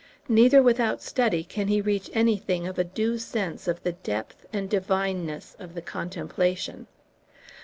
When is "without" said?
0.63-1.03